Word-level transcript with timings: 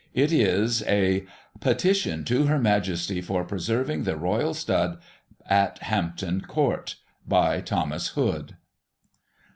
It 0.15 0.31
is 0.31 0.81
a 0.87 1.27
Petition 1.59 2.23
to 2.23 2.47
Her 2.47 2.57
Majesty 2.57 3.21
for 3.21 3.43
Preserving 3.43 4.01
the 4.01 4.17
Royal 4.17 4.55
Stud 4.55 4.97
at 5.47 5.77
Hampton 5.83 6.41
Court. 6.41 6.95
By 7.27 7.61
Thomas 7.61 8.07
Hood. 8.07 8.55